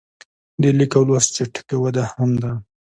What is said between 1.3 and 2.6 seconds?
چټکه وده هم ده.